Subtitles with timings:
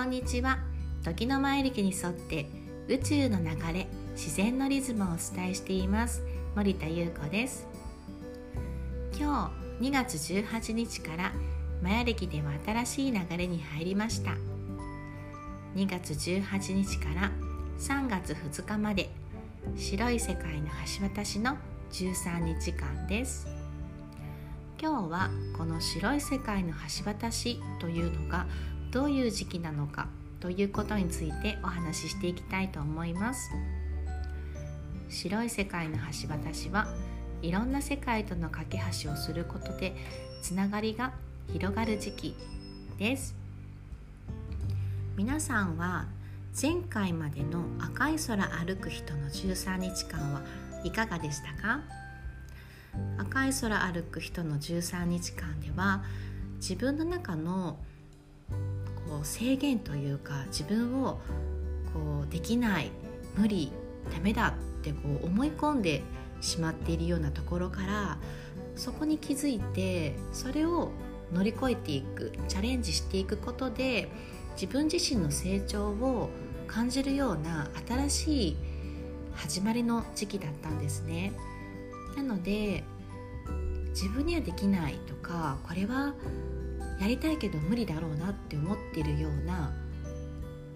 [0.00, 0.56] こんにちは。
[1.02, 2.46] 時の前歴に沿って
[2.88, 6.22] 宇宙の流れ自然のリズムをお伝えしています。
[6.56, 7.66] 森田優子です。
[9.14, 11.32] 今日2月18日から
[11.82, 14.30] マヤ歴では新しい流れに入りました。
[15.76, 17.30] 2月18日から
[17.78, 19.10] 3月2日まで
[19.76, 21.58] 白い世界の橋渡しの
[21.92, 23.46] 13日間です。
[24.80, 28.46] 今日はこの白い世界の橋渡しというのが
[28.90, 30.08] どういう時期なのか
[30.40, 33.50] ということについてお話ししていきたいと思います。
[35.08, 36.88] 白い世界の橋渡しは
[37.42, 39.94] いろんな世界との架け橋をすることで
[40.42, 41.12] つながりが
[41.52, 42.36] 広がる時期
[42.98, 43.34] です。
[45.16, 46.06] 皆さんは
[46.60, 50.42] 前回までの赤い空歩く人の13日間は
[50.84, 51.80] いかがでしたか？
[53.18, 56.02] 赤い空歩く人の13日間では
[56.56, 57.78] 自分の中の
[59.10, 61.20] こう制限というか自分を
[61.92, 62.92] こうできない
[63.36, 63.72] 無理
[64.14, 66.02] ダメだってこう思い込んで
[66.40, 68.18] しまっているようなところから
[68.76, 70.92] そこに気づいてそれを
[71.32, 74.08] 乗り越えていくチャレンジしていくことで
[74.54, 76.30] 自分自身の成長を
[76.68, 78.56] 感じるような新しい
[79.34, 81.32] 始まりの時期だったんですね。
[82.16, 82.84] なので
[83.90, 86.14] 自分にはできないとかこれは
[87.00, 89.72] やりたいけど無理だろうなって思ってるような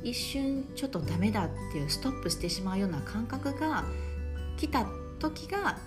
[0.03, 3.84] 一瞬ちょっとダメだっていうストップしてしまうような感覚が
[4.56, 4.86] 来た
[5.19, 5.78] 時が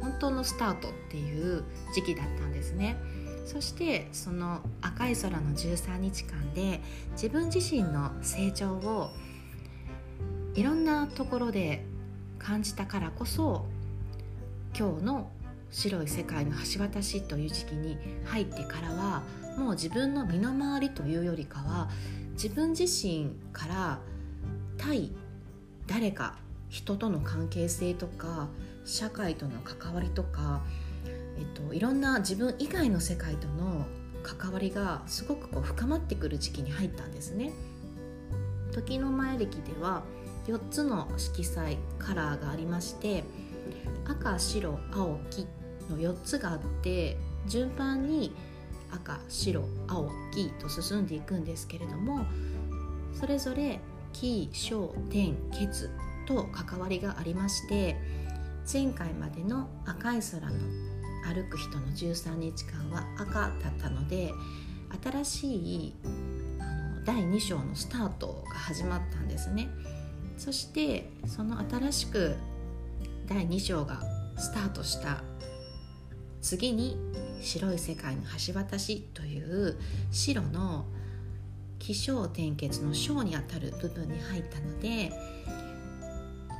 [0.00, 2.96] 本当のスタートっていう時期だったんですね。
[3.44, 6.80] そしてその赤い空の13日間で
[7.12, 9.10] 自分自身の成長を
[10.54, 11.84] いろんなところで
[12.38, 13.66] 感じたからこそ
[14.78, 15.30] 今日の
[15.72, 19.22] 白い世界の橋渡しという時期に入ってからは
[19.56, 21.88] もう自分の身の回りというよりかは
[22.32, 23.98] 自分自身から
[24.78, 25.12] 対
[25.86, 26.36] 誰か
[26.68, 28.48] 人との関係性とか
[28.84, 30.62] 社会との関わりとか、
[31.38, 33.86] えっと、いろんな自分以外の世界との
[34.22, 37.52] 関わりがすごくこう深まってくる時期に入ったんですね。
[38.72, 40.02] 時の前歴では
[40.46, 43.22] 4つの色彩カラーがありまして
[44.06, 45.46] 赤白青黄
[45.90, 47.16] の4つがあって
[47.46, 48.34] 順番に
[48.90, 52.26] 赤白青黄と進んでいくんですけれども
[53.18, 53.80] それぞれ
[54.12, 55.90] 黄小天血
[56.26, 57.96] と関わりがありまして
[58.70, 60.52] 前回までの赤い空の
[61.24, 64.32] 歩く人の13日間は赤だったので
[65.02, 65.94] 新しい
[66.58, 69.68] あの第2章のスタートが始まったんですね。
[70.36, 72.36] そしてその新しく
[73.26, 74.02] 第2章が
[74.36, 75.22] スタートした
[76.42, 76.98] 次に
[77.40, 79.78] 白い世界の橋渡しという
[80.10, 80.84] 白の
[81.78, 85.12] 気象転結の章にあたる部分に入ったので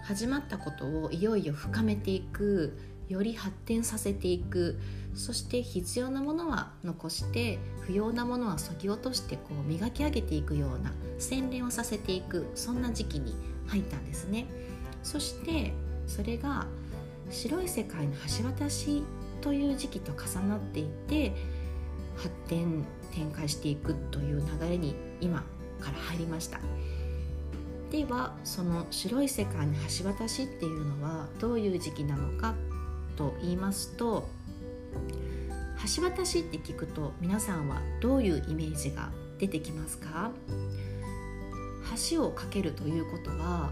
[0.05, 2.77] 始まったことをいよいよ深めていく
[3.09, 4.79] より発展させていく
[5.15, 13.35] そして必要なものは残して不要なものはそぎ落としてこう磨き上げていくような洗練をさせていくそんな時期に
[13.67, 14.47] 入ったんですね。
[15.03, 15.73] そして
[16.07, 16.67] それが
[17.31, 19.05] 白い世界の橋渡し
[19.43, 21.35] という時期と重なっていて
[22.17, 25.45] 発展展開していくという流れに今
[25.81, 26.61] から入りました。
[27.91, 32.55] ではその白い世界の橋渡しっていうのはどういう時期なのか
[33.17, 34.27] と言いますと
[35.97, 40.31] 橋渡しって聞くと皆さんはどういうイメージが出てきますか？
[42.11, 43.71] 橋を架けるということは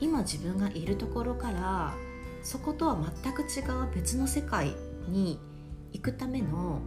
[0.00, 1.94] 今自分がいるところから
[2.44, 4.74] そことは全く違う別の世界
[5.08, 5.40] に
[5.92, 6.80] 行くための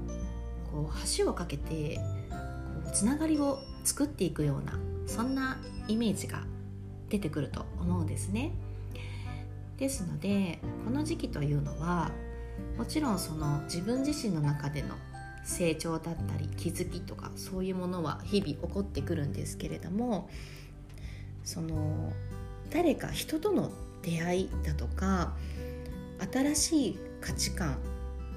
[0.72, 5.58] こう橋を架けてこうつながりを作っていくようなそんな
[5.88, 6.44] イメージが
[7.10, 8.52] 出てくると思うんですね。
[9.78, 12.12] ですのでこの時期というのは
[12.78, 14.96] もちろんその自分自身の中での
[15.44, 20.30] 成長だったり気づきとかそういうものは日々起こってくるんですけれども
[21.44, 22.12] その
[22.72, 23.72] 誰か人との
[24.02, 25.36] 出会いだとか
[26.32, 27.78] 新しい価値観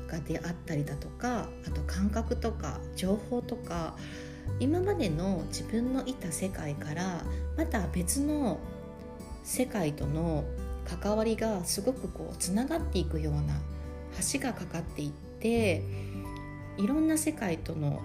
[0.06, 3.96] が出会ったりだとかあと感覚とか情報とか
[4.58, 7.22] 今までの自分のいた世界から
[7.56, 8.58] また別の
[9.44, 10.44] 世界との
[10.84, 13.60] 関わりがすごくこうつながっていくような
[14.32, 15.82] 橋がかかっていって
[16.76, 18.00] いろんな世界との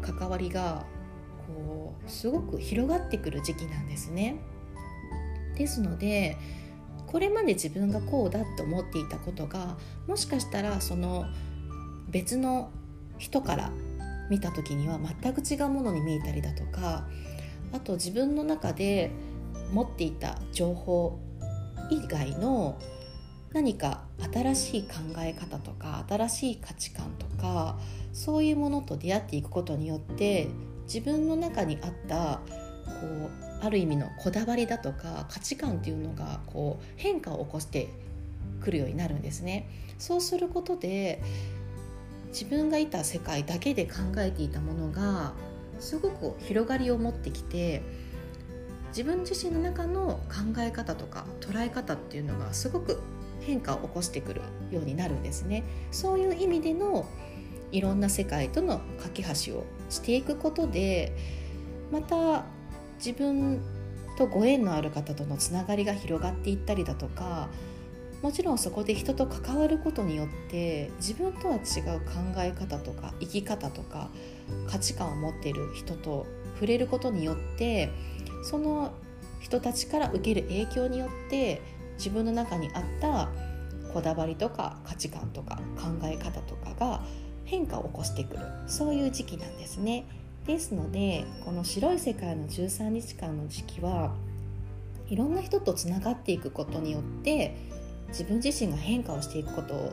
[0.00, 0.84] 関わりが
[1.46, 4.36] こうすごく広がってくる時期なんですね。
[5.56, 6.36] ですので
[7.14, 9.76] これまで自分がこうだって思っていたことが
[10.08, 11.26] もしかしたらその
[12.08, 12.72] 別の
[13.18, 13.70] 人から
[14.28, 17.06] 見た時には全く違うものに見えたりだとか
[17.72, 19.12] あと自分の中で
[19.72, 21.20] 持っていた情報
[21.88, 22.80] 以外の
[23.52, 24.02] 何か
[24.32, 27.78] 新しい考え方とか新しい価値観とか
[28.12, 30.48] そういうものと出会っていくことによって
[30.92, 32.40] 自分の中にあった
[32.86, 33.30] こ
[33.62, 37.88] うある意味のこだわりだとか価値観っていうのがこう変化を起こして
[38.62, 39.68] くるようになるんですね。
[39.98, 41.22] そうすることで
[42.28, 45.32] 自分がいた世界だけで考えていたものが
[45.78, 47.82] すごく広がりを持ってきて
[48.88, 53.00] 自分自身の中の考え方とか捉え方っていうのがすごく
[53.40, 54.40] 変化を起こしてくる
[54.70, 57.06] ようになるんですねそういう意味での
[57.72, 61.12] いろんな世界との架け橋をしていくことで
[61.92, 62.44] また
[63.04, 63.60] 自分
[64.16, 67.48] とご縁のある方とのつながりが広がっていったりだとか
[68.22, 74.08] もちろんそこで人と関わることによって自分とは違う考え方とか生き方とか
[74.66, 77.90] 価値観を持っている人と触れることによって
[78.42, 78.94] その
[79.40, 81.60] 人たちから受ける影響によって
[81.98, 83.28] 自分の中にあった
[83.92, 87.02] こだわりとか価値観とか考え方とかが
[87.44, 90.06] 変化を起こしてくるそういう時期なんですね。
[90.46, 94.14] ですのでこの白い世界の13日間の時期は
[95.08, 97.54] いろんな人とつながっていくことによって
[98.08, 99.92] 自分自身が変化をしていくことを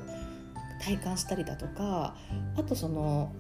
[0.82, 2.16] 体感したりだとか
[2.58, 3.32] あとその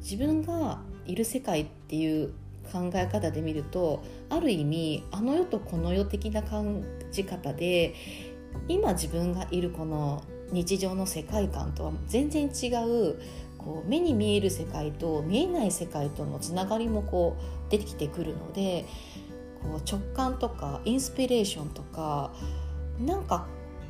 [0.00, 2.32] 自分がいる世界っていう
[2.72, 7.94] 考え方で見るとある意味あの世とこの世的な感じ方で
[8.68, 10.22] 今自分がいるこの
[10.52, 13.20] 日常の世界観とは全然違う
[13.64, 18.84] こう目に見える世界と見えない世界とのつながりもこう出てきてくるので
[19.62, 22.32] こう直感とかインスピレーションとか
[23.00, 23.46] なんか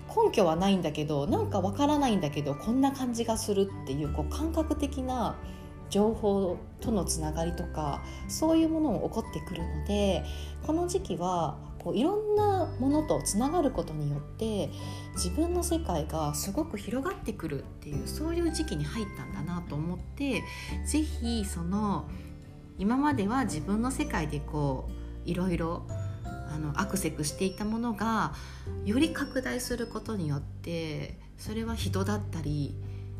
[0.08, 5.36] 根拠はないんだけどなんかわからないんだけどこんな感じがするっていうこう感覚的な
[5.90, 10.24] 情報とのつながりとかそういうものも起こってくるので
[10.66, 14.70] この時期はこういろんなものとつながることによって
[15.12, 20.42] 自分の世界がすごく広がってくるっていうそういう時期に入ったんだなと思って
[20.86, 22.08] 是非その
[22.78, 24.88] 今までは自分の世界でこ
[25.26, 25.86] ういろいろ
[26.24, 28.32] あのアクセクしていたものが
[28.86, 32.74] より拡大することによってそれは人だったり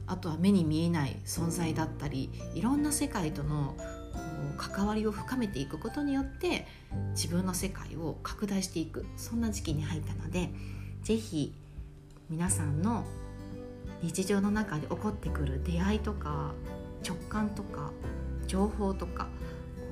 [0.06, 3.76] あとは目に見えない存在だったりいろんな世界との
[4.56, 6.66] 関わりを深めていくことによって
[7.12, 10.50] 自分の世界を拡大していくそんな時期に入ったので
[11.02, 11.52] 是非
[12.30, 13.04] 皆さんの
[14.02, 16.52] 日常の中で起こってくる出会いとか
[17.06, 17.90] 直感とか
[18.46, 19.28] 情報とか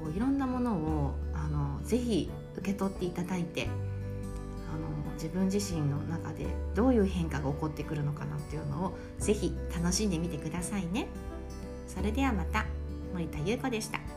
[0.03, 3.69] こういろんなものをあのぜひ受け取っていただいて
[4.73, 11.09] あの自分自身の中でどういう変化が起こってくるのかなっていうのをぜひ楽しんでみてくださいね。
[11.87, 12.65] それではまた
[13.13, 14.12] 森田優子でした。